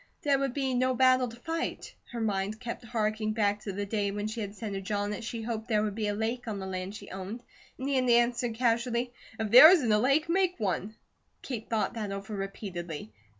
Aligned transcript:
There 0.23 0.39
would 0.39 0.55
be 0.55 0.73
no 0.73 0.95
battle 0.95 1.27
to 1.27 1.35
fight. 1.37 1.93
Her 2.11 2.19
mind 2.21 2.59
kept 2.59 2.83
harking 2.85 3.33
back 3.33 3.59
to 3.59 3.71
the 3.71 3.85
day 3.85 4.09
when 4.09 4.25
she 4.25 4.41
had 4.41 4.55
said 4.55 4.73
to 4.73 4.81
John 4.81 5.11
that 5.11 5.23
she 5.23 5.43
hoped 5.43 5.67
there 5.67 5.83
would 5.83 5.93
be 5.93 6.07
a 6.07 6.15
lake 6.15 6.47
on 6.47 6.57
the 6.57 6.65
land 6.65 6.95
she 6.95 7.11
owned, 7.11 7.43
and 7.77 7.87
he 7.87 7.97
had 7.97 8.09
answered 8.09 8.55
casually: 8.55 9.13
"If 9.39 9.51
there 9.51 9.69
isn't 9.69 9.91
a 9.91 9.99
lake, 9.99 10.27
make 10.27 10.59
one!" 10.59 10.95
Kate 11.43 11.69
thought 11.69 11.93
that 11.93 12.11
over 12.11 12.35
repeatedly. 12.35 13.13